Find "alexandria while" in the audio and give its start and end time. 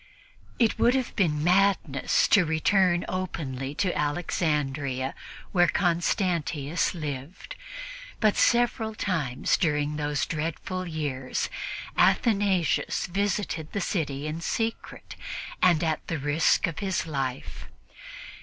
3.95-5.67